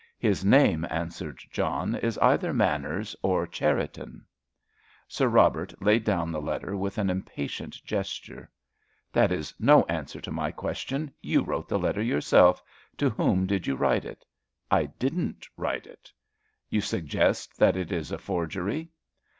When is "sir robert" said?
5.07-5.79